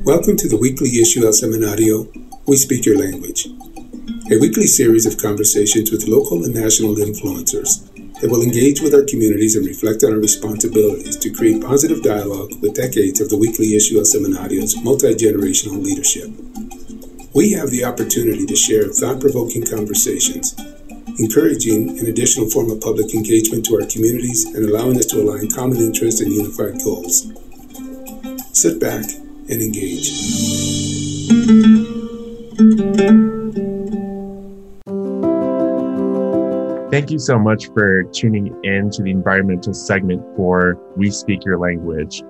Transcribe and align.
Welcome 0.00 0.36
to 0.38 0.48
the 0.48 0.56
weekly 0.58 0.88
issue 0.98 1.24
El 1.24 1.36
Semanario, 1.36 2.08
We 2.48 2.56
Speak 2.56 2.86
Your 2.86 2.98
Language, 2.98 3.46
a 4.32 4.40
weekly 4.40 4.66
series 4.66 5.04
of 5.04 5.20
conversations 5.20 5.92
with 5.92 6.08
local 6.08 6.42
and 6.42 6.54
national 6.54 6.96
influencers 6.96 7.86
that 8.18 8.30
will 8.32 8.42
engage 8.42 8.80
with 8.80 8.94
our 8.96 9.04
communities 9.04 9.54
and 9.54 9.64
reflect 9.64 10.02
on 10.02 10.12
our 10.12 10.18
responsibilities 10.18 11.16
to 11.18 11.30
create 11.30 11.62
positive 11.62 12.02
dialogue 12.02 12.50
with 12.60 12.74
decades 12.74 13.20
of 13.20 13.28
the 13.28 13.36
weekly 13.36 13.76
issue 13.76 14.00
El 14.00 14.08
Semanario's 14.08 14.74
multi 14.82 15.14
generational 15.14 15.78
leadership. 15.78 16.32
We 17.36 17.52
have 17.52 17.70
the 17.70 17.84
opportunity 17.84 18.46
to 18.46 18.56
share 18.56 18.88
thought 18.88 19.20
provoking 19.20 19.62
conversations, 19.62 20.56
encouraging 21.20 22.00
an 22.00 22.08
additional 22.08 22.50
form 22.50 22.72
of 22.72 22.80
public 22.80 23.14
engagement 23.14 23.66
to 23.66 23.78
our 23.78 23.86
communities 23.86 24.48
and 24.56 24.64
allowing 24.64 24.98
us 24.98 25.06
to 25.12 25.20
align 25.22 25.52
common 25.52 25.78
interests 25.78 26.20
and 26.20 26.32
unified 26.32 26.82
goals. 26.82 27.30
Sit 28.50 28.80
back 28.80 29.04
and 29.48 29.62
engage. 29.62 30.10
Thank 36.90 37.10
you 37.10 37.18
so 37.18 37.38
much 37.38 37.68
for 37.68 38.02
tuning 38.12 38.54
in 38.64 38.90
to 38.90 39.02
the 39.02 39.10
environmental 39.10 39.72
segment 39.72 40.22
for 40.36 40.78
We 40.96 41.10
Speak 41.10 41.44
Your 41.44 41.58
Language. 41.58 42.22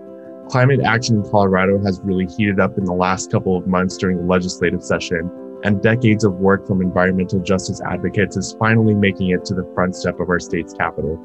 Climate 0.48 0.80
action 0.84 1.16
in 1.16 1.30
Colorado 1.30 1.82
has 1.84 2.00
really 2.04 2.26
heated 2.26 2.60
up 2.60 2.78
in 2.78 2.84
the 2.84 2.92
last 2.92 3.32
couple 3.32 3.56
of 3.56 3.66
months 3.66 3.96
during 3.96 4.18
the 4.18 4.24
legislative 4.24 4.82
session, 4.82 5.30
and 5.64 5.82
decades 5.82 6.24
of 6.24 6.34
work 6.34 6.66
from 6.66 6.80
environmental 6.80 7.40
justice 7.40 7.80
advocates 7.80 8.36
is 8.36 8.54
finally 8.58 8.94
making 8.94 9.30
it 9.30 9.44
to 9.46 9.54
the 9.54 9.68
front 9.74 9.96
step 9.96 10.20
of 10.20 10.28
our 10.28 10.38
state's 10.38 10.74
capital. 10.74 11.16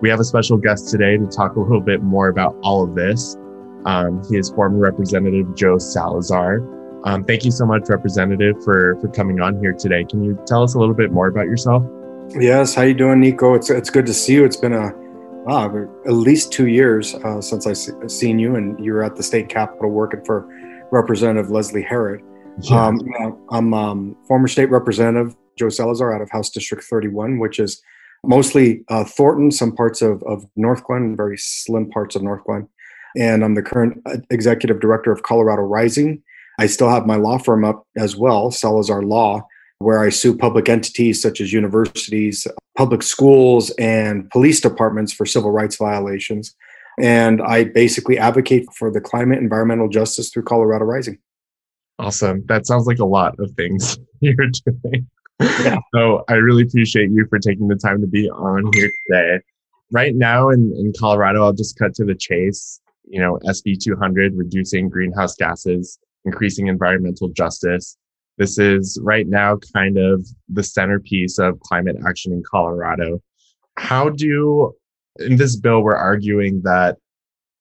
We 0.00 0.08
have 0.08 0.20
a 0.20 0.24
special 0.24 0.56
guest 0.56 0.88
today 0.88 1.18
to 1.18 1.26
talk 1.26 1.56
a 1.56 1.60
little 1.60 1.82
bit 1.82 2.02
more 2.02 2.28
about 2.28 2.56
all 2.62 2.82
of 2.82 2.94
this. 2.94 3.36
Um, 3.86 4.22
he 4.28 4.36
is 4.36 4.50
former 4.50 4.78
Representative 4.78 5.54
Joe 5.54 5.78
Salazar. 5.78 6.60
Um, 7.04 7.24
thank 7.24 7.44
you 7.44 7.50
so 7.50 7.64
much, 7.64 7.88
Representative, 7.88 8.62
for 8.62 8.98
for 9.00 9.08
coming 9.08 9.40
on 9.40 9.58
here 9.60 9.72
today. 9.72 10.04
Can 10.04 10.22
you 10.22 10.38
tell 10.46 10.62
us 10.62 10.74
a 10.74 10.78
little 10.78 10.94
bit 10.94 11.12
more 11.12 11.28
about 11.28 11.46
yourself? 11.46 11.82
Yes, 12.38 12.74
how 12.74 12.82
you 12.82 12.94
doing, 12.94 13.20
Nico? 13.20 13.54
It's 13.54 13.70
it's 13.70 13.90
good 13.90 14.06
to 14.06 14.14
see 14.14 14.34
you. 14.34 14.44
It's 14.44 14.56
been 14.56 14.74
a 14.74 14.92
wow, 15.44 15.88
at 16.06 16.12
least 16.12 16.52
two 16.52 16.68
years 16.68 17.14
uh, 17.14 17.40
since 17.40 17.66
I 17.66 17.70
have 18.00 18.10
seen 18.10 18.38
you, 18.38 18.56
and 18.56 18.82
you 18.84 18.92
were 18.92 19.02
at 19.02 19.16
the 19.16 19.22
state 19.22 19.48
capitol 19.48 19.90
working 19.90 20.24
for 20.24 20.46
Representative 20.92 21.50
Leslie 21.50 21.82
Herod. 21.82 22.22
Yeah. 22.62 22.86
Um, 22.86 23.00
I'm 23.50 23.72
um, 23.72 24.16
former 24.26 24.48
state 24.48 24.70
representative 24.70 25.34
Joe 25.56 25.70
Salazar 25.70 26.14
out 26.14 26.20
of 26.20 26.30
House 26.30 26.50
District 26.50 26.84
31, 26.84 27.38
which 27.38 27.58
is 27.58 27.82
mostly 28.24 28.84
uh, 28.88 29.04
Thornton, 29.04 29.50
some 29.50 29.72
parts 29.74 30.02
of, 30.02 30.22
of 30.24 30.44
Northglenn, 30.58 31.16
very 31.16 31.38
slim 31.38 31.88
parts 31.90 32.16
of 32.16 32.22
Northglenn. 32.22 32.68
And 33.16 33.44
I'm 33.44 33.54
the 33.54 33.62
current 33.62 34.00
uh, 34.06 34.18
executive 34.30 34.80
director 34.80 35.12
of 35.12 35.22
Colorado 35.22 35.62
Rising. 35.62 36.22
I 36.58 36.66
still 36.66 36.90
have 36.90 37.06
my 37.06 37.16
law 37.16 37.38
firm 37.38 37.64
up 37.64 37.86
as 37.96 38.16
well, 38.16 38.50
Salazar 38.50 39.02
Law, 39.02 39.46
where 39.78 40.00
I 40.00 40.10
sue 40.10 40.36
public 40.36 40.68
entities 40.68 41.20
such 41.22 41.40
as 41.40 41.52
universities, 41.52 42.46
public 42.76 43.02
schools, 43.02 43.70
and 43.78 44.28
police 44.30 44.60
departments 44.60 45.12
for 45.12 45.24
civil 45.26 45.50
rights 45.50 45.76
violations. 45.76 46.54
And 47.00 47.40
I 47.40 47.64
basically 47.64 48.18
advocate 48.18 48.66
for 48.74 48.90
the 48.90 49.00
climate 49.00 49.38
environmental 49.38 49.88
justice 49.88 50.30
through 50.30 50.42
Colorado 50.42 50.84
Rising. 50.84 51.18
Awesome. 51.98 52.44
That 52.46 52.66
sounds 52.66 52.86
like 52.86 52.98
a 52.98 53.04
lot 53.04 53.34
of 53.38 53.50
things 53.52 53.98
you're 54.20 54.34
doing. 54.64 55.08
Yeah. 55.40 55.78
So 55.94 56.22
I 56.28 56.34
really 56.34 56.62
appreciate 56.62 57.10
you 57.10 57.26
for 57.28 57.38
taking 57.38 57.68
the 57.68 57.74
time 57.74 58.00
to 58.02 58.06
be 58.06 58.28
on 58.28 58.70
here 58.74 58.92
today. 59.06 59.40
Right 59.90 60.14
now 60.14 60.50
in, 60.50 60.72
in 60.76 60.92
Colorado, 60.98 61.42
I'll 61.42 61.54
just 61.54 61.78
cut 61.78 61.94
to 61.94 62.04
the 62.04 62.14
chase. 62.14 62.80
You 63.10 63.20
know, 63.20 63.38
SB 63.44 63.82
200, 63.82 64.34
reducing 64.34 64.88
greenhouse 64.88 65.34
gases, 65.34 65.98
increasing 66.24 66.68
environmental 66.68 67.28
justice. 67.28 67.96
This 68.38 68.58
is 68.58 68.98
right 69.02 69.26
now 69.26 69.58
kind 69.74 69.98
of 69.98 70.26
the 70.48 70.62
centerpiece 70.62 71.38
of 71.38 71.60
climate 71.60 71.96
action 72.06 72.32
in 72.32 72.42
Colorado. 72.48 73.22
How 73.76 74.08
do, 74.08 74.72
in 75.18 75.36
this 75.36 75.56
bill, 75.56 75.82
we're 75.82 75.94
arguing 75.94 76.62
that 76.62 76.96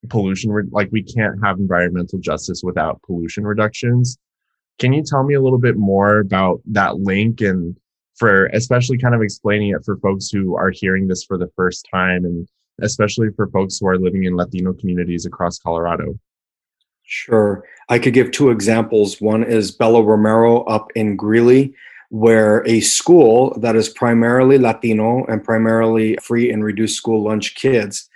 pollution, 0.10 0.70
like 0.72 0.90
we 0.92 1.04
can't 1.04 1.44
have 1.44 1.60
environmental 1.60 2.20
justice 2.20 2.62
without 2.64 3.02
pollution 3.02 3.44
reductions. 3.44 4.18
Can 4.78 4.94
you 4.94 5.04
tell 5.04 5.24
me 5.24 5.34
a 5.34 5.42
little 5.42 5.60
bit 5.60 5.76
more 5.76 6.20
about 6.20 6.62
that 6.68 7.00
link 7.00 7.42
and 7.42 7.76
for 8.18 8.48
especially 8.48 8.98
kind 8.98 9.16
of 9.16 9.22
explaining 9.22 9.70
it 9.70 9.84
for 9.84 9.98
folks 9.98 10.30
who 10.30 10.56
are 10.56 10.72
hearing 10.72 11.08
this 11.08 11.24
for 11.24 11.38
the 11.38 11.50
first 11.56 11.88
time 11.92 12.26
and 12.26 12.48
especially 12.82 13.30
for 13.36 13.48
folks 13.48 13.80
who 13.80 13.88
are 13.88 13.98
living 13.98 14.26
in 14.26 14.36
Latino 14.36 14.74
communities 14.74 15.26
across 15.26 15.60
Colorado? 15.60 16.18
Sure. 17.04 17.64
I 17.90 17.98
could 17.98 18.14
give 18.14 18.32
two 18.32 18.52
examples. 18.52 19.20
One 19.20 19.44
is 19.44 19.72
Bella 19.72 20.04
Romero 20.04 20.62
up 20.66 20.92
in 20.96 21.16
Greeley, 21.16 21.74
where 22.10 22.66
a 22.68 22.82
school 22.82 23.58
that 23.60 23.76
is 23.76 23.90
primarily 23.90 24.58
Latino 24.58 25.26
and 25.26 25.44
primarily 25.44 26.18
free 26.22 26.52
and 26.52 26.64
reduced 26.64 26.98
school 26.98 27.24
lunch 27.24 27.56
kids, 27.56 28.08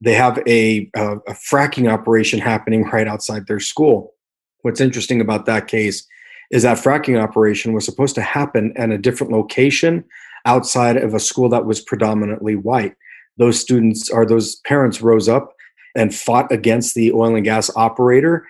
they 0.00 0.14
have 0.14 0.38
a, 0.46 0.88
a, 0.94 1.16
a 1.16 1.32
fracking 1.32 1.92
operation 1.92 2.38
happening 2.38 2.84
right 2.84 3.08
outside 3.08 3.46
their 3.46 3.60
school. 3.60 4.14
What's 4.62 4.80
interesting 4.80 5.20
about 5.20 5.46
that 5.46 5.66
case 5.66 6.06
is 6.50 6.62
that 6.62 6.78
fracking 6.78 7.22
operation 7.22 7.72
was 7.72 7.84
supposed 7.84 8.14
to 8.14 8.22
happen 8.22 8.72
in 8.76 8.92
a 8.92 8.98
different 8.98 9.32
location 9.32 10.04
outside 10.44 10.96
of 10.96 11.14
a 11.14 11.20
school 11.20 11.48
that 11.50 11.66
was 11.66 11.80
predominantly 11.80 12.56
white. 12.56 12.94
Those 13.38 13.60
students 13.60 14.10
or 14.10 14.26
those 14.26 14.56
parents 14.56 15.00
rose 15.00 15.28
up 15.28 15.54
and 15.96 16.14
fought 16.14 16.50
against 16.52 16.94
the 16.94 17.12
oil 17.12 17.34
and 17.34 17.44
gas 17.44 17.70
operator 17.76 18.46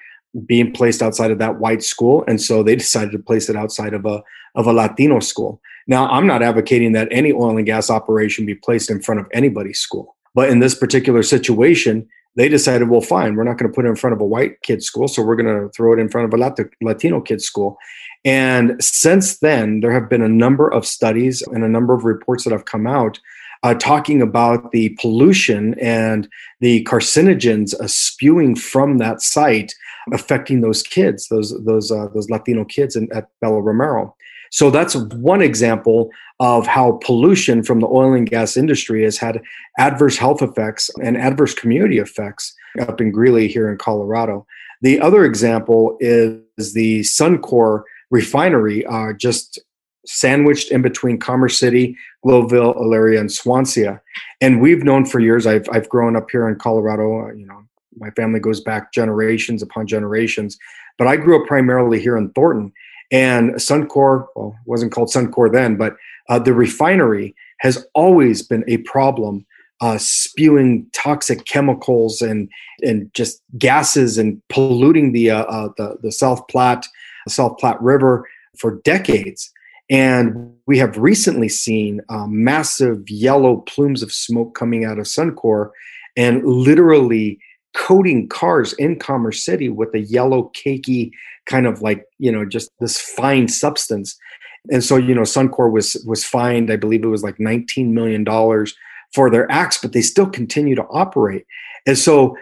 being 0.46 0.72
placed 0.72 1.02
outside 1.02 1.30
of 1.30 1.38
that 1.38 1.58
white 1.58 1.82
school. 1.82 2.24
And 2.28 2.40
so 2.40 2.62
they 2.62 2.76
decided 2.84 3.12
to 3.12 3.18
place 3.18 3.48
it 3.48 3.56
outside 3.56 3.94
of 3.94 4.04
a 4.06 4.22
of 4.54 4.66
a 4.66 4.72
latino 4.72 5.20
school. 5.20 5.60
Now 5.86 6.08
i'm 6.08 6.26
not 6.26 6.42
advocating 6.42 6.92
that 6.92 7.08
any 7.10 7.32
oil 7.32 7.56
and 7.56 7.66
gas 7.66 7.90
operation 7.90 8.46
be 8.46 8.54
placed 8.54 8.90
in 8.90 9.00
front 9.00 9.20
of 9.20 9.26
anybody's 9.32 9.80
school. 9.80 10.16
But 10.34 10.50
in 10.50 10.58
this 10.60 10.74
particular 10.74 11.22
situation 11.22 12.08
they 12.36 12.48
decided 12.48 12.88
well 12.88 13.00
fine 13.00 13.34
we're 13.34 13.44
not 13.44 13.58
going 13.58 13.70
to 13.70 13.74
put 13.74 13.84
it 13.84 13.88
in 13.88 13.96
front 13.96 14.14
of 14.14 14.20
a 14.20 14.26
white 14.26 14.60
kid's 14.62 14.86
school 14.86 15.08
so 15.08 15.22
we're 15.22 15.36
going 15.36 15.46
to 15.46 15.68
throw 15.70 15.92
it 15.92 15.98
in 15.98 16.08
front 16.08 16.32
of 16.32 16.38
a 16.38 16.54
latino 16.80 17.20
kid's 17.20 17.44
school. 17.44 17.76
And 18.24 18.82
since 18.82 19.38
then 19.38 19.80
there 19.80 19.92
have 19.92 20.08
been 20.08 20.22
a 20.22 20.28
number 20.28 20.68
of 20.68 20.86
studies 20.86 21.42
and 21.42 21.64
a 21.64 21.68
number 21.68 21.94
of 21.94 22.04
reports 22.04 22.44
that 22.44 22.52
have 22.52 22.64
come 22.64 22.86
out 22.86 23.20
uh, 23.62 23.74
talking 23.74 24.22
about 24.22 24.70
the 24.72 24.90
pollution 25.00 25.78
and 25.80 26.28
the 26.60 26.84
carcinogens 26.84 27.74
uh, 27.80 27.86
spewing 27.86 28.54
from 28.54 28.98
that 28.98 29.20
site 29.20 29.72
affecting 30.12 30.60
those 30.60 30.82
kids, 30.82 31.28
those 31.28 31.54
those 31.64 31.90
uh, 31.90 32.08
those 32.14 32.30
Latino 32.30 32.64
kids 32.64 32.96
in, 32.96 33.08
at 33.12 33.28
Bella 33.40 33.60
Romero. 33.60 34.14
So 34.50 34.70
that's 34.70 34.94
one 34.94 35.42
example 35.42 36.10
of 36.40 36.66
how 36.66 36.98
pollution 37.04 37.62
from 37.62 37.80
the 37.80 37.86
oil 37.86 38.14
and 38.14 38.28
gas 38.28 38.56
industry 38.56 39.04
has 39.04 39.18
had 39.18 39.42
adverse 39.78 40.16
health 40.16 40.40
effects 40.40 40.90
and 41.02 41.16
adverse 41.16 41.52
community 41.52 41.98
effects 41.98 42.54
up 42.80 43.00
in 43.00 43.10
Greeley 43.10 43.48
here 43.48 43.70
in 43.70 43.76
Colorado. 43.76 44.46
The 44.80 45.00
other 45.00 45.24
example 45.24 45.96
is 46.00 46.72
the 46.72 47.00
Suncor 47.00 47.82
refinery 48.10 48.86
uh, 48.86 49.12
just 49.12 49.58
sandwiched 50.08 50.70
in 50.70 50.80
between 50.82 51.18
Commerce 51.18 51.58
City, 51.58 51.96
Globeville, 52.24 52.76
Elyria, 52.78 53.20
and 53.20 53.30
Swansea. 53.30 54.00
And 54.40 54.60
we've 54.60 54.82
known 54.82 55.04
for 55.04 55.20
years. 55.20 55.46
I've 55.46 55.68
I've 55.70 55.88
grown 55.88 56.16
up 56.16 56.30
here 56.30 56.48
in 56.48 56.56
Colorado. 56.56 57.28
Uh, 57.28 57.32
you 57.32 57.46
know, 57.46 57.62
my 57.96 58.10
family 58.10 58.40
goes 58.40 58.60
back 58.60 58.92
generations 58.92 59.62
upon 59.62 59.86
generations. 59.86 60.58
But 60.96 61.06
I 61.06 61.16
grew 61.16 61.40
up 61.40 61.46
primarily 61.46 62.00
here 62.00 62.16
in 62.16 62.30
Thornton, 62.30 62.72
and 63.12 63.54
Suncor, 63.54 64.26
well, 64.34 64.56
wasn't 64.64 64.92
called 64.92 65.10
Suncor 65.10 65.52
then, 65.52 65.76
but 65.76 65.96
uh, 66.28 66.38
the 66.38 66.52
refinery 66.52 67.34
has 67.60 67.86
always 67.94 68.42
been 68.42 68.64
a 68.66 68.78
problem, 68.78 69.46
uh, 69.80 69.98
spewing 69.98 70.86
toxic 70.92 71.44
chemicals 71.44 72.20
and 72.20 72.48
and 72.82 73.12
just 73.14 73.42
gases 73.58 74.18
and 74.18 74.40
polluting 74.48 75.12
the 75.12 75.30
uh, 75.30 75.44
uh 75.44 75.68
the 75.76 75.98
the 76.02 76.12
South 76.12 76.48
Platte, 76.48 76.86
South 77.28 77.58
Platte 77.58 77.80
River 77.82 78.26
for 78.58 78.80
decades. 78.82 79.52
And 79.90 80.54
we 80.66 80.78
have 80.78 80.96
recently 80.98 81.48
seen 81.48 82.00
uh, 82.08 82.26
massive 82.26 83.08
yellow 83.08 83.58
plumes 83.58 84.02
of 84.02 84.12
smoke 84.12 84.54
coming 84.54 84.84
out 84.84 84.98
of 84.98 85.06
Suncor 85.06 85.70
and 86.16 86.44
literally 86.44 87.38
coating 87.74 88.28
cars 88.28 88.72
in 88.74 88.98
Commerce 88.98 89.44
City 89.44 89.68
with 89.68 89.94
a 89.94 90.00
yellow, 90.00 90.50
cakey 90.54 91.10
kind 91.46 91.66
of 91.66 91.80
like, 91.80 92.04
you 92.18 92.30
know, 92.30 92.44
just 92.44 92.70
this 92.80 93.00
fine 93.00 93.48
substance. 93.48 94.18
And 94.70 94.84
so, 94.84 94.96
you 94.96 95.14
know, 95.14 95.22
Suncor 95.22 95.72
was 95.72 96.02
was 96.06 96.24
fined, 96.24 96.70
I 96.70 96.76
believe 96.76 97.02
it 97.02 97.08
was 97.08 97.22
like 97.22 97.36
$19 97.36 97.88
million 97.90 98.26
for 99.14 99.30
their 99.30 99.50
acts, 99.50 99.78
but 99.78 99.92
they 99.92 100.02
still 100.02 100.28
continue 100.28 100.74
to 100.74 100.84
operate. 100.90 101.46
And 101.86 101.96
so 101.96 102.36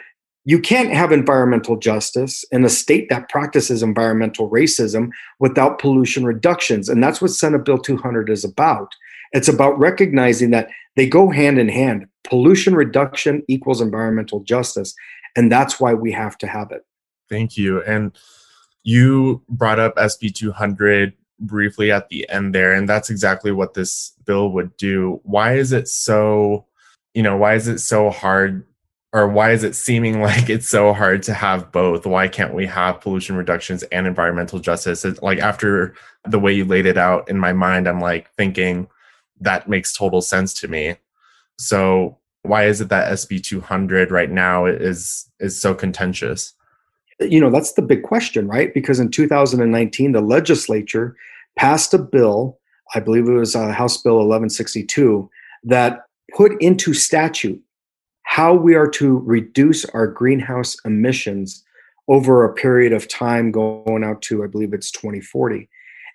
you 0.49 0.61
can't 0.61 0.93
have 0.93 1.11
environmental 1.11 1.77
justice 1.77 2.45
in 2.53 2.65
a 2.65 2.69
state 2.69 3.09
that 3.11 3.29
practices 3.29 3.83
environmental 3.83 4.49
racism 4.49 5.11
without 5.41 5.81
pollution 5.81 6.25
reductions. 6.25 6.89
And 6.89 7.03
that's 7.03 7.21
what 7.21 7.33
Senate 7.33 7.65
Bill 7.65 7.79
200 7.79 8.31
is 8.31 8.45
about. 8.45 8.95
It's 9.33 9.49
about 9.49 9.77
recognizing 9.77 10.53
that 10.53 10.69
they 10.95 11.09
go 11.09 11.31
hand 11.31 11.59
in 11.59 11.69
hand. 11.69 12.07
Pollution 12.23 12.77
reduction 12.77 13.43
equals 13.49 13.81
environmental 13.81 14.39
justice. 14.45 14.95
And 15.35 15.51
that's 15.51 15.81
why 15.81 15.95
we 15.95 16.13
have 16.13 16.39
to 16.39 16.47
have 16.47 16.71
it. 16.71 16.87
Thank 17.29 17.57
you. 17.57 17.83
And 17.83 18.17
You 18.87 19.43
brought 19.49 19.81
up 19.81 19.97
SB 19.97 20.33
200 20.33 21.13
briefly 21.41 21.91
at 21.91 22.09
the 22.09 22.27
end 22.31 22.55
there, 22.55 22.73
and 22.73 22.89
that's 22.89 23.11
exactly 23.11 23.51
what 23.51 23.75
this 23.75 24.13
bill 24.25 24.51
would 24.53 24.77
do. 24.77 25.21
Why 25.25 25.55
is 25.55 25.73
it 25.73 25.89
so, 25.89 26.67
you 27.13 27.25
know, 27.25 27.37
why 27.37 27.57
is 27.57 27.67
it 27.67 27.81
so 27.81 28.11
hard 28.11 28.65
or 29.13 29.29
why 29.29 29.53
is 29.53 29.65
it 29.65 29.75
seeming 29.75 30.21
like 30.23 30.51
it's 30.51 30.69
so 30.69 30.93
hard 30.93 31.23
to 31.25 31.35
have 31.35 31.73
both? 31.73 32.07
Why 32.07 32.29
can't 32.29 32.55
we 32.55 32.67
have 32.67 33.01
pollution 33.01 33.37
reductions 33.37 33.83
and 33.85 34.07
environmental 34.07 34.59
justice? 34.59 35.05
Like 35.23 35.39
after 35.39 35.95
the 36.25 36.39
way 36.39 36.53
you 36.53 36.65
laid 36.65 36.87
it 36.87 36.99
out 36.99 37.29
in 37.29 37.39
my 37.39 37.53
mind, 37.53 37.89
I'm 37.89 38.01
like 38.01 38.31
thinking 38.33 38.89
that 39.41 39.69
makes 39.69 39.97
total 39.97 40.23
sense 40.23 40.55
to 40.55 40.69
me. 40.69 40.97
So 41.59 42.19
why 42.43 42.65
is 42.65 42.81
it 42.81 42.89
that 42.89 43.13
SB 43.13 43.43
200 43.43 44.11
right 44.11 44.31
now 44.31 44.67
is 44.67 45.29
is 45.41 45.61
so 45.61 45.75
contentious? 45.75 46.55
You 47.19 47.41
know, 47.41 47.51
that's 47.51 47.73
the 47.73 47.83
big 47.83 48.03
question, 48.03 48.47
right? 48.47 48.75
Because 48.75 49.01
in 49.01 49.11
2019, 49.11 50.13
the 50.13 50.21
legislature 50.21 51.17
passed 51.57 51.95
a 51.95 51.99
bill, 51.99 52.59
I 52.95 53.01
believe 53.01 53.27
it 53.27 53.33
was 53.33 53.57
uh, 53.57 53.73
House 53.73 53.97
Bill 53.97 54.17
1162, 54.17 55.29
that 55.65 56.03
put 56.35 56.61
into 56.61 56.93
statute 56.93 57.61
how 58.37 58.53
we 58.53 58.75
are 58.75 58.87
to 58.87 59.21
reduce 59.21 59.87
our 59.87 60.07
greenhouse 60.07 60.77
emissions 60.85 61.65
over 62.07 62.45
a 62.45 62.53
period 62.53 62.93
of 62.93 63.09
time 63.09 63.51
going 63.51 64.05
out 64.05 64.21
to, 64.21 64.45
I 64.45 64.47
believe 64.47 64.75
it's 64.75 64.91
2040. 64.91 65.67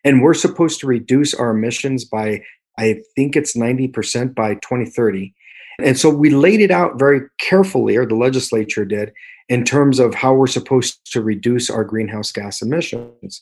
And 0.04 0.22
we're 0.22 0.36
supposed 0.36 0.80
to 0.82 0.86
reduce 0.88 1.34
our 1.34 1.50
emissions 1.50 2.06
by, 2.06 2.44
I 2.78 3.02
think 3.16 3.36
it's 3.36 3.58
90% 3.58 4.36
by 4.36 4.54
2030. 4.54 5.34
And 5.80 5.98
so 5.98 6.12
we 6.12 6.30
laid 6.30 6.62
it 6.62 6.70
out 6.70 7.00
very 7.00 7.22
carefully, 7.40 7.98
or 7.98 8.06
the 8.06 8.14
legislature 8.14 8.86
did, 8.86 9.14
in 9.50 9.64
terms 9.64 9.98
of 9.98 10.14
how 10.14 10.36
we're 10.36 10.46
supposed 10.46 11.00
to 11.14 11.24
reduce 11.24 11.72
our 11.72 11.84
greenhouse 11.84 12.32
gas 12.32 12.62
emissions. 12.62 13.42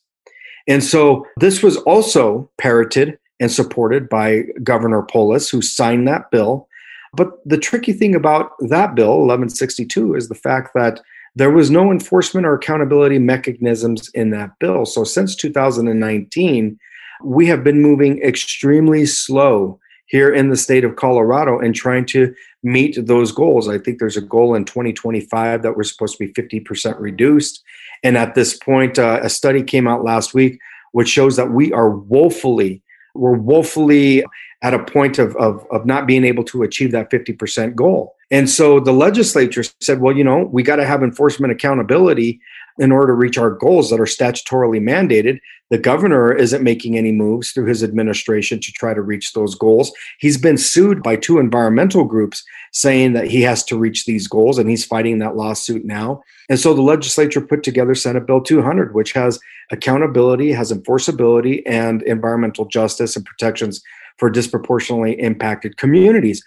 And 0.70 0.82
so 0.82 1.25
this 1.36 1.62
was 1.62 1.75
also 1.75 2.50
parroted 2.58 3.20
and 3.42 3.52
supported 3.52 4.08
by 4.08 4.44
Governor 4.64 5.02
Polis, 5.02 5.50
who 5.50 5.62
signed 5.62 6.08
that 6.08 6.32
bill. 6.32 6.69
But 7.14 7.32
the 7.46 7.58
tricky 7.58 7.94
thing 7.94 8.16
about 8.16 8.52
that 8.70 8.96
bill, 8.96 9.20
1162, 9.20 10.16
is 10.16 10.30
the 10.30 10.36
fact 10.36 10.74
that 10.76 11.02
there 11.36 11.52
was 11.52 11.70
no 11.70 11.92
enforcement 11.92 12.46
or 12.46 12.56
accountability 12.56 13.20
mechanisms 13.20 14.10
in 14.10 14.32
that 14.32 14.58
bill. 14.60 14.86
So 14.86 15.04
since 15.04 15.36
2019, 15.36 16.80
we 17.24 17.46
have 17.48 17.64
been 17.64 17.82
moving 17.82 18.22
extremely 18.22 19.06
slow 19.06 19.80
here 20.08 20.34
in 20.34 20.50
the 20.50 20.58
state 20.58 20.84
of 20.84 20.96
Colorado 20.96 21.60
and 21.60 21.76
trying 21.76 22.06
to 22.08 22.34
meet 22.64 22.98
those 23.06 23.32
goals. 23.32 23.68
I 23.68 23.78
think 23.78 24.00
there's 24.00 24.18
a 24.18 24.22
goal 24.22 24.56
in 24.56 24.66
2025 24.66 25.62
that 25.62 25.78
we're 25.78 25.84
supposed 25.84 26.18
to 26.18 26.26
be 26.26 26.34
50% 26.34 27.00
reduced. 27.00 27.64
And 28.04 28.18
at 28.18 28.34
this 28.34 28.58
point, 28.58 28.98
uh, 28.98 29.20
a 29.22 29.30
study 29.30 29.62
came 29.62 29.88
out 29.88 30.04
last 30.04 30.34
week 30.34 30.60
which 30.92 31.10
shows 31.10 31.36
that 31.36 31.52
we 31.52 31.72
are 31.74 31.90
woefully, 31.90 32.82
we're 33.14 33.34
woefully 33.34 34.24
at 34.62 34.74
a 34.74 34.84
point 34.84 35.20
of, 35.20 35.36
of, 35.38 35.66
of 35.72 35.86
not 35.86 36.06
being 36.06 36.26
able 36.26 36.44
to 36.44 36.64
achieve 36.64 36.92
that 36.92 37.10
50% 37.10 37.76
goal. 37.76 38.16
And 38.32 38.50
so 38.50 38.80
the 38.80 38.92
legislature 38.92 39.64
said, 39.80 40.02
well, 40.02 40.16
you 40.16 40.24
know, 40.24 40.50
we 40.52 40.62
got 40.62 40.76
to 40.76 40.86
have 40.86 41.02
enforcement 41.02 41.52
accountability 41.52 42.40
in 42.78 42.92
order 42.92 43.08
to 43.08 43.14
reach 43.14 43.38
our 43.38 43.52
goals 43.52 43.90
that 43.90 44.00
are 44.00 44.06
statutorily 44.06 44.80
mandated. 44.80 45.40
The 45.70 45.78
governor 45.78 46.34
isn't 46.34 46.64
making 46.64 46.98
any 46.98 47.12
moves 47.12 47.52
through 47.52 47.66
his 47.66 47.84
administration 47.84 48.60
to 48.60 48.72
try 48.72 48.94
to 48.94 49.02
reach 49.02 49.34
those 49.34 49.56
goals. 49.56 49.92
He's 50.20 50.38
been 50.38 50.58
sued 50.58 51.04
by 51.04 51.16
two 51.16 51.40
environmental 51.40 52.06
groups 52.06 52.44
saying 52.72 53.14
that 53.14 53.28
he 53.28 53.42
has 53.42 53.64
to 53.66 53.78
reach 53.78 54.06
these 54.06 54.28
goals, 54.28 54.58
and 54.58 54.70
he's 54.70 54.86
fighting 54.86 55.20
that 55.20 55.36
lawsuit 55.36 55.84
now. 55.86 56.22
And 56.50 56.60
so 56.60 56.74
the 56.74 56.82
legislature 56.82 57.42
put 57.42 57.64
together 57.64 57.96
Senate 57.96 58.26
Bill 58.26 58.42
200, 58.42 58.94
which 58.94 59.12
has 59.14 59.40
accountability, 59.72 60.52
has 60.52 60.72
enforceability, 60.72 61.62
and 61.66 62.02
environmental 62.04 62.66
justice 62.66 63.16
and 63.16 63.26
protections 63.26 63.84
for 64.19 64.30
disproportionately 64.30 65.19
impacted 65.19 65.77
communities. 65.77 66.44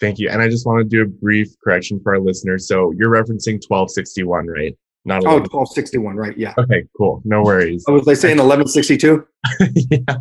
Thank 0.00 0.18
you. 0.18 0.28
And 0.28 0.42
I 0.42 0.48
just 0.48 0.66
want 0.66 0.78
to 0.78 0.84
do 0.84 1.02
a 1.02 1.06
brief 1.06 1.48
correction 1.62 2.00
for 2.02 2.14
our 2.14 2.20
listeners. 2.20 2.68
So 2.68 2.92
you're 2.92 3.10
referencing 3.10 3.60
1261, 3.66 4.46
right? 4.46 4.76
Not 5.04 5.22
11. 5.22 5.28
Oh, 5.28 5.58
1261, 5.58 6.16
right. 6.16 6.36
Yeah. 6.36 6.54
Okay, 6.58 6.84
cool. 6.96 7.22
No 7.24 7.42
worries. 7.42 7.84
Oh, 7.88 7.94
was 7.94 8.08
I 8.08 8.14
saying 8.14 8.38
1162? 8.38 9.26
yeah. 9.90 10.16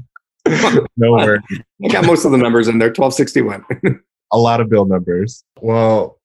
No 0.95 1.13
worries. 1.13 1.41
I 1.83 1.87
got 1.87 2.05
most 2.05 2.23
of 2.23 2.31
the 2.31 2.37
numbers 2.37 2.67
in 2.67 2.77
there, 2.77 2.89
1261. 2.89 3.65
a 4.31 4.37
lot 4.37 4.61
of 4.61 4.69
bill 4.69 4.85
numbers. 4.85 5.43
Well, 5.59 6.19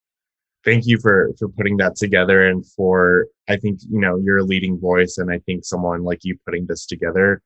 thank 0.63 0.85
you 0.85 0.99
for 0.99 1.31
for 1.39 1.49
putting 1.49 1.77
that 1.77 1.95
together 1.95 2.47
and 2.47 2.65
for 2.65 3.25
I 3.49 3.57
think, 3.57 3.79
you 3.89 3.99
know, 3.99 4.17
you're 4.17 4.37
a 4.37 4.43
leading 4.43 4.79
voice 4.79 5.17
and 5.17 5.31
I 5.31 5.39
think 5.39 5.65
someone 5.65 6.03
like 6.03 6.19
you 6.23 6.37
putting 6.45 6.67
this 6.67 6.85
together 6.85 7.41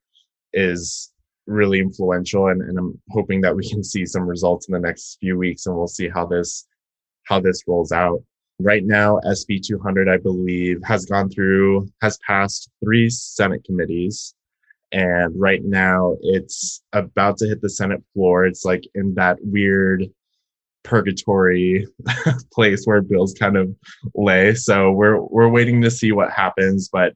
is 0.52 1.10
really 1.46 1.78
influential 1.78 2.48
and, 2.48 2.62
and 2.62 2.78
I'm 2.78 3.00
hoping 3.10 3.40
that 3.42 3.54
we 3.54 3.68
can 3.68 3.84
see 3.84 4.04
some 4.04 4.26
results 4.26 4.68
in 4.68 4.72
the 4.72 4.80
next 4.80 5.18
few 5.20 5.38
weeks 5.38 5.66
and 5.66 5.76
we'll 5.76 5.86
see 5.86 6.08
how 6.08 6.26
this 6.26 6.66
how 7.24 7.40
this 7.40 7.62
rolls 7.66 7.92
out. 7.92 8.22
Right 8.58 8.84
now, 8.84 9.20
SB 9.26 9.60
200, 9.66 10.08
I 10.08 10.16
believe, 10.16 10.80
has 10.84 11.04
gone 11.04 11.28
through, 11.28 11.88
has 12.00 12.18
passed 12.26 12.70
three 12.82 13.10
Senate 13.10 13.64
committees. 13.64 14.34
And 14.92 15.38
right 15.38 15.62
now, 15.62 16.16
it's 16.22 16.82
about 16.92 17.36
to 17.38 17.48
hit 17.48 17.60
the 17.60 17.68
Senate 17.68 18.02
floor. 18.14 18.46
It's 18.46 18.64
like 18.64 18.84
in 18.94 19.14
that 19.16 19.38
weird 19.42 20.06
purgatory 20.84 21.86
place 22.52 22.84
where 22.84 23.02
bills 23.02 23.34
kind 23.34 23.56
of 23.56 23.74
lay. 24.14 24.54
So 24.54 24.92
we're 24.92 25.20
we're 25.20 25.48
waiting 25.48 25.82
to 25.82 25.90
see 25.90 26.12
what 26.12 26.30
happens. 26.30 26.88
But 26.90 27.12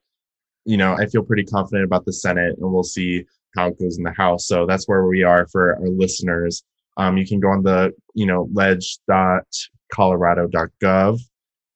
you 0.67 0.77
know, 0.77 0.95
I 0.95 1.07
feel 1.07 1.23
pretty 1.23 1.45
confident 1.45 1.85
about 1.85 2.05
the 2.05 2.13
Senate, 2.13 2.57
and 2.61 2.73
we'll 2.73 2.83
see 2.83 3.25
how 3.57 3.69
it 3.69 3.79
goes 3.79 3.99
in 3.99 4.05
the 4.05 4.13
House. 4.13 4.47
So 4.47 4.67
that's 4.67 4.89
where 4.89 5.07
we 5.07 5.23
are 5.23 5.47
for 5.49 5.77
our 5.77 5.89
listeners. 5.89 6.63
Um, 6.97 7.17
you 7.17 7.27
can 7.27 7.41
go 7.41 7.49
on 7.49 7.63
the 7.63 7.93
you 8.15 8.27
know 8.27 8.49
ledge.colorado.gov 8.53 11.21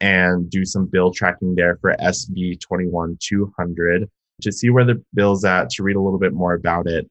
and 0.00 0.50
do 0.50 0.64
some 0.64 0.86
bill 0.86 1.12
tracking 1.12 1.54
there 1.54 1.78
for 1.80 1.94
SB 2.00 2.60
21 2.60 3.18
200 3.20 4.10
to 4.42 4.52
see 4.52 4.70
where 4.70 4.84
the 4.84 5.02
bill's 5.14 5.44
at, 5.44 5.70
to 5.70 5.82
read 5.82 5.96
a 5.96 6.00
little 6.00 6.18
bit 6.18 6.32
more 6.32 6.54
about 6.54 6.86
it. 6.86 7.08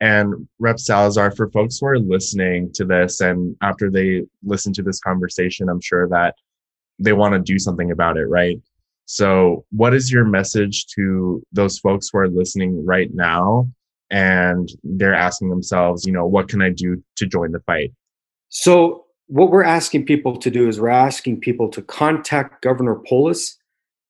And 0.00 0.48
Rep 0.58 0.80
Salazar, 0.80 1.30
for 1.30 1.50
folks 1.50 1.78
who 1.78 1.86
are 1.86 1.98
listening 1.98 2.72
to 2.72 2.84
this 2.84 3.20
and 3.20 3.56
after 3.62 3.90
they 3.90 4.22
listen 4.42 4.72
to 4.74 4.82
this 4.82 4.98
conversation, 4.98 5.68
I'm 5.68 5.80
sure 5.80 6.08
that 6.08 6.34
they 6.98 7.12
want 7.12 7.34
to 7.34 7.40
do 7.40 7.58
something 7.58 7.92
about 7.92 8.16
it, 8.16 8.26
right? 8.26 8.60
So, 9.06 9.64
what 9.70 9.94
is 9.94 10.10
your 10.10 10.24
message 10.24 10.86
to 10.94 11.42
those 11.52 11.78
folks 11.78 12.08
who 12.10 12.18
are 12.18 12.28
listening 12.28 12.84
right 12.84 13.10
now 13.12 13.68
and 14.12 14.68
they're 14.84 15.14
asking 15.14 15.48
themselves, 15.48 16.06
you 16.06 16.12
know, 16.12 16.26
what 16.26 16.48
can 16.48 16.60
I 16.60 16.68
do 16.68 17.02
to 17.16 17.26
join 17.26 17.50
the 17.50 17.60
fight? 17.60 17.92
So, 18.50 19.06
what 19.28 19.50
we're 19.50 19.64
asking 19.64 20.04
people 20.04 20.36
to 20.36 20.50
do 20.50 20.68
is 20.68 20.78
we're 20.78 20.90
asking 20.90 21.40
people 21.40 21.70
to 21.70 21.80
contact 21.80 22.62
Governor 22.62 22.96
Polis 22.96 23.56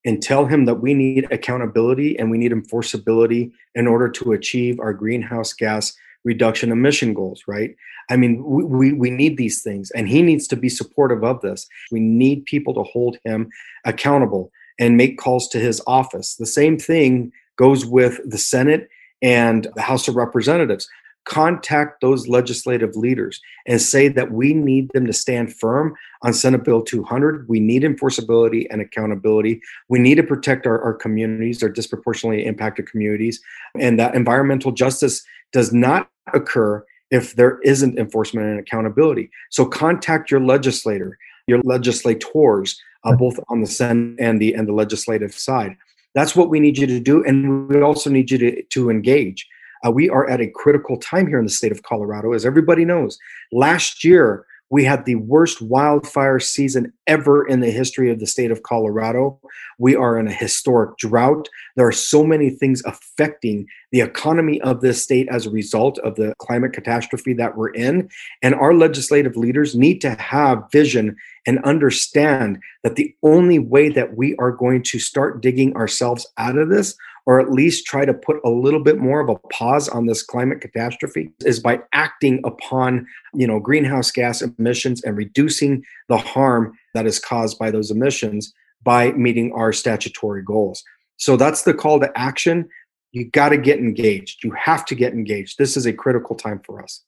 and 0.04 0.20
tell 0.20 0.46
him 0.46 0.64
that 0.64 0.76
we 0.76 0.94
need 0.94 1.28
accountability 1.30 2.18
and 2.18 2.28
we 2.28 2.38
need 2.38 2.50
enforceability 2.50 3.52
in 3.76 3.86
order 3.86 4.08
to 4.08 4.32
achieve 4.32 4.80
our 4.80 4.92
greenhouse 4.92 5.52
gas 5.52 5.94
reduction 6.24 6.72
emission 6.72 7.14
goals, 7.14 7.44
right? 7.46 7.76
I 8.10 8.16
mean, 8.16 8.42
we, 8.44 8.64
we, 8.64 8.92
we, 8.92 9.10
need 9.10 9.36
these 9.36 9.62
things 9.62 9.92
and 9.92 10.08
he 10.08 10.22
needs 10.22 10.48
to 10.48 10.56
be 10.56 10.68
supportive 10.68 11.22
of 11.22 11.40
this. 11.40 11.68
We 11.92 12.00
need 12.00 12.44
people 12.46 12.74
to 12.74 12.82
hold 12.82 13.16
him 13.24 13.48
accountable 13.84 14.50
and 14.80 14.96
make 14.96 15.18
calls 15.18 15.48
to 15.50 15.60
his 15.60 15.80
office. 15.86 16.34
The 16.34 16.46
same 16.46 16.78
thing 16.78 17.32
goes 17.56 17.86
with 17.86 18.20
the 18.28 18.38
Senate 18.38 18.88
and 19.22 19.68
the 19.74 19.82
House 19.82 20.08
of 20.08 20.16
Representatives 20.16 20.88
contact 21.24 22.00
those 22.00 22.26
legislative 22.26 22.96
leaders 22.96 23.40
and 23.66 23.80
say 23.80 24.08
that 24.08 24.32
we 24.32 24.52
need 24.54 24.90
them 24.92 25.06
to 25.06 25.12
stand 25.12 25.54
firm 25.54 25.94
on 26.22 26.32
Senate 26.32 26.64
Bill 26.64 26.82
200. 26.82 27.48
We 27.48 27.60
need 27.60 27.82
enforceability 27.82 28.66
and 28.70 28.80
accountability. 28.80 29.60
We 29.88 30.00
need 30.00 30.16
to 30.16 30.24
protect 30.24 30.66
our, 30.66 30.82
our 30.82 30.94
communities, 30.94 31.62
our 31.62 31.68
disproportionately 31.68 32.44
impacted 32.44 32.90
communities, 32.90 33.40
and 33.78 33.98
that 34.00 34.14
environmental 34.14 34.72
justice 34.72 35.24
does 35.52 35.72
not 35.72 36.10
occur 36.34 36.84
if 37.10 37.36
there 37.36 37.60
isn't 37.60 37.98
enforcement 37.98 38.46
and 38.46 38.58
accountability. 38.58 39.30
So 39.50 39.66
contact 39.66 40.30
your 40.30 40.40
legislator, 40.40 41.18
your 41.46 41.60
legislators, 41.62 42.80
uh, 43.04 43.14
both 43.16 43.38
on 43.48 43.60
the 43.60 43.66
Senate 43.66 44.16
and 44.18 44.40
the 44.40 44.54
and 44.54 44.66
the 44.66 44.72
legislative 44.72 45.34
side. 45.34 45.76
That's 46.14 46.36
what 46.36 46.50
we 46.50 46.60
need 46.60 46.78
you 46.78 46.86
to 46.86 47.00
do, 47.00 47.24
and 47.24 47.68
we 47.68 47.80
also 47.80 48.10
need 48.10 48.30
you 48.30 48.38
to, 48.38 48.62
to 48.62 48.90
engage. 48.90 49.48
Uh, 49.84 49.90
we 49.90 50.08
are 50.08 50.28
at 50.28 50.40
a 50.40 50.48
critical 50.48 50.96
time 50.96 51.26
here 51.26 51.38
in 51.38 51.44
the 51.44 51.50
state 51.50 51.72
of 51.72 51.82
Colorado, 51.82 52.32
as 52.32 52.44
everybody 52.44 52.84
knows. 52.84 53.18
Last 53.50 54.04
year, 54.04 54.46
we 54.72 54.84
had 54.84 55.04
the 55.04 55.16
worst 55.16 55.60
wildfire 55.60 56.40
season 56.40 56.94
ever 57.06 57.46
in 57.46 57.60
the 57.60 57.70
history 57.70 58.10
of 58.10 58.20
the 58.20 58.26
state 58.26 58.50
of 58.50 58.62
Colorado. 58.62 59.38
We 59.78 59.94
are 59.94 60.18
in 60.18 60.26
a 60.26 60.32
historic 60.32 60.96
drought. 60.96 61.50
There 61.76 61.86
are 61.86 61.92
so 61.92 62.24
many 62.24 62.48
things 62.48 62.82
affecting 62.86 63.66
the 63.90 64.00
economy 64.00 64.62
of 64.62 64.80
this 64.80 65.02
state 65.02 65.28
as 65.30 65.44
a 65.44 65.50
result 65.50 65.98
of 65.98 66.14
the 66.14 66.34
climate 66.38 66.72
catastrophe 66.72 67.34
that 67.34 67.54
we're 67.54 67.74
in. 67.74 68.08
And 68.40 68.54
our 68.54 68.72
legislative 68.72 69.36
leaders 69.36 69.76
need 69.76 70.00
to 70.00 70.14
have 70.14 70.70
vision 70.72 71.16
and 71.46 71.62
understand 71.64 72.58
that 72.82 72.96
the 72.96 73.14
only 73.22 73.58
way 73.58 73.90
that 73.90 74.16
we 74.16 74.34
are 74.36 74.52
going 74.52 74.82
to 74.84 74.98
start 74.98 75.42
digging 75.42 75.76
ourselves 75.76 76.26
out 76.38 76.56
of 76.56 76.70
this 76.70 76.96
or 77.26 77.40
at 77.40 77.52
least 77.52 77.86
try 77.86 78.04
to 78.04 78.14
put 78.14 78.38
a 78.44 78.50
little 78.50 78.80
bit 78.80 78.98
more 78.98 79.20
of 79.20 79.28
a 79.28 79.38
pause 79.48 79.88
on 79.88 80.06
this 80.06 80.22
climate 80.22 80.60
catastrophe 80.60 81.30
is 81.44 81.60
by 81.60 81.80
acting 81.92 82.40
upon 82.44 83.06
you 83.34 83.46
know 83.46 83.60
greenhouse 83.60 84.10
gas 84.10 84.42
emissions 84.42 85.02
and 85.04 85.16
reducing 85.16 85.82
the 86.08 86.16
harm 86.16 86.72
that 86.94 87.06
is 87.06 87.18
caused 87.18 87.58
by 87.58 87.70
those 87.70 87.90
emissions 87.90 88.52
by 88.82 89.12
meeting 89.12 89.52
our 89.52 89.72
statutory 89.72 90.42
goals. 90.42 90.82
So 91.16 91.36
that's 91.36 91.62
the 91.62 91.74
call 91.74 92.00
to 92.00 92.10
action. 92.16 92.68
You 93.12 93.30
got 93.30 93.50
to 93.50 93.58
get 93.58 93.78
engaged. 93.78 94.42
You 94.42 94.52
have 94.52 94.84
to 94.86 94.94
get 94.94 95.12
engaged. 95.12 95.58
This 95.58 95.76
is 95.76 95.86
a 95.86 95.92
critical 95.92 96.34
time 96.34 96.60
for 96.64 96.82
us. 96.82 97.02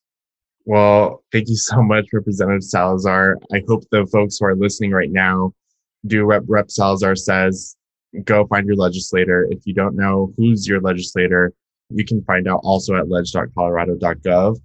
Well, 0.67 1.23
thank 1.33 1.49
you 1.49 1.57
so 1.57 1.83
much, 1.83 2.07
Representative 2.13 2.63
Salazar. 2.63 3.39
I 3.53 3.63
hope 3.69 3.83
the 3.91 4.07
folks 4.07 4.39
who 4.39 4.47
are 4.47 4.55
listening 4.55 4.93
right 4.93 5.11
now 5.11 5.53
do 6.07 6.27
what 6.27 6.43
Rep. 6.49 6.71
Salazar 6.71 7.17
says. 7.17 7.77
Go 8.25 8.47
find 8.47 8.67
your 8.67 8.77
legislator. 8.77 9.49
If 9.51 9.67
you 9.67 9.75
don't 9.75 9.97
know 9.97 10.33
who's 10.37 10.69
your 10.69 10.81
legislator, 10.81 11.53
you 11.91 12.05
can 12.05 12.23
find 12.25 12.49
out 12.49 12.61
also 12.63 12.95
at 12.97 13.09
ledge.colorado.gov. 13.09 14.57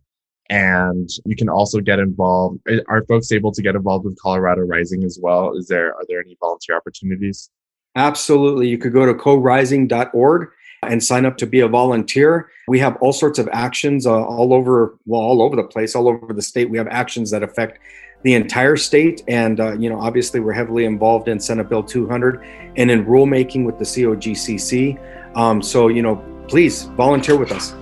And 0.52 1.10
you 1.26 1.36
can 1.36 1.50
also 1.50 1.80
get 1.80 2.00
involved. 2.00 2.60
Are 2.88 3.06
folks 3.06 3.32
able 3.32 3.52
to 3.52 3.62
get 3.62 3.76
involved 3.76 4.06
with 4.06 4.18
Colorado 4.20 4.62
Rising 4.62 5.04
as 5.04 5.20
well? 5.22 5.56
Is 5.56 5.68
there 5.68 5.94
are 5.94 6.04
there 6.08 6.20
any 6.20 6.36
volunteer 6.40 6.76
opportunities? 6.76 7.52
Absolutely. 7.96 8.68
You 8.68 8.78
could 8.78 8.94
go 8.94 9.06
to 9.06 9.14
corising.org 9.14 10.50
and 10.84 11.04
sign 11.04 11.26
up 11.26 11.38
to 11.38 11.46
be 11.46 11.60
a 11.60 11.68
volunteer. 11.68 12.50
We 12.68 12.80
have 12.80 12.98
all 13.02 13.14
sorts 13.14 13.40
of 13.40 13.50
actions 13.52 14.06
uh, 14.06 14.24
all 14.24 14.54
over, 14.54 14.98
well, 15.06 15.22
all 15.22 15.42
over 15.42 15.56
the 15.56 15.64
place, 15.64 15.96
all 15.96 16.08
over 16.08 16.34
the 16.34 16.42
state. 16.42 16.70
We 16.70 16.78
have 16.78 16.88
actions 16.88 17.32
that 17.32 17.44
affect 17.44 17.80
the 18.24 18.34
entire 18.34 18.76
state, 18.76 19.24
and 19.28 19.60
uh, 19.60 19.74
you 19.74 19.90
know, 19.90 20.00
obviously, 20.00 20.40
we're 20.40 20.54
heavily 20.54 20.86
involved 20.86 21.28
in 21.28 21.40
Senate 21.40 21.70
Bill 21.70 21.84
200 21.84 22.44
and 22.76 22.92
in 22.92 23.06
rulemaking 23.06 23.66
with 23.66 23.78
the 23.78 23.86
COGCC. 23.86 25.38
Um, 25.38 25.62
so, 25.62 25.88
you 25.88 26.02
know, 26.02 26.18
please 26.48 26.84
volunteer 26.84 27.38
with 27.38 27.52
us. 27.52 27.74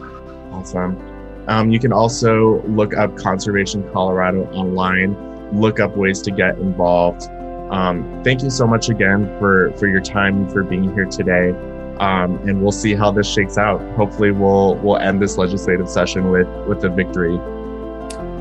Awesome. 0.51 1.01
Um, 1.47 1.71
you 1.71 1.79
can 1.79 1.93
also 1.93 2.61
look 2.63 2.95
up 2.95 3.15
Conservation 3.17 3.89
Colorado 3.93 4.45
online, 4.51 5.15
look 5.57 5.79
up 5.79 5.95
ways 5.95 6.21
to 6.23 6.31
get 6.31 6.57
involved. 6.59 7.23
Um, 7.71 8.21
thank 8.23 8.43
you 8.43 8.49
so 8.49 8.67
much 8.67 8.89
again 8.89 9.25
for 9.39 9.71
for 9.77 9.87
your 9.87 10.01
time 10.01 10.49
for 10.49 10.63
being 10.63 10.93
here 10.93 11.05
today 11.05 11.53
um, 11.99 12.37
and 12.47 12.61
we'll 12.61 12.71
see 12.71 12.93
how 12.93 13.11
this 13.11 13.27
shakes 13.27 13.57
out. 13.57 13.81
Hopefully, 13.95 14.31
we'll 14.31 14.75
we'll 14.75 14.97
end 14.97 15.21
this 15.21 15.37
legislative 15.37 15.89
session 15.89 16.29
with 16.31 16.47
with 16.67 16.83
a 16.83 16.89
victory. 16.89 17.37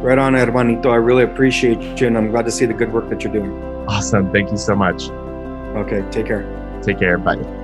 Right 0.06 0.18
on, 0.18 0.34
hermanito. 0.34 0.86
I 0.86 0.96
really 0.98 1.24
appreciate 1.24 2.00
you, 2.00 2.06
and 2.06 2.16
I'm 2.16 2.30
glad 2.30 2.44
to 2.44 2.52
see 2.52 2.64
the 2.64 2.72
good 2.72 2.92
work 2.92 3.08
that 3.08 3.24
you're 3.24 3.32
doing. 3.32 3.50
Awesome. 3.88 4.30
Thank 4.30 4.52
you 4.52 4.56
so 4.56 4.76
much. 4.76 5.10
Okay. 5.10 6.04
Take 6.12 6.26
care. 6.26 6.46
Take 6.80 7.00
care. 7.00 7.18
Bye. 7.18 7.55